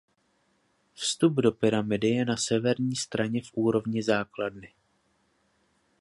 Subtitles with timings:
[0.93, 4.73] Vstup do pyramidy je na severní straně v úrovni základny.